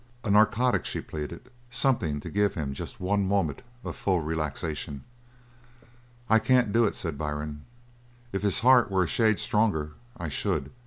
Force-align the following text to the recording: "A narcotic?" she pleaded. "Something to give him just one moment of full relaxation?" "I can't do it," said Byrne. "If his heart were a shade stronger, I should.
"A 0.23 0.31
narcotic?" 0.31 0.83
she 0.83 0.99
pleaded. 0.99 1.51
"Something 1.69 2.19
to 2.21 2.31
give 2.31 2.55
him 2.55 2.73
just 2.73 2.99
one 2.99 3.27
moment 3.27 3.61
of 3.83 3.95
full 3.95 4.19
relaxation?" 4.21 5.03
"I 6.27 6.39
can't 6.39 6.73
do 6.73 6.85
it," 6.85 6.95
said 6.95 7.19
Byrne. 7.19 7.65
"If 8.31 8.41
his 8.41 8.61
heart 8.61 8.89
were 8.89 9.03
a 9.03 9.07
shade 9.07 9.37
stronger, 9.37 9.91
I 10.17 10.27
should. 10.27 10.71